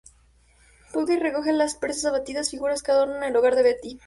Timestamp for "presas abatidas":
1.75-2.49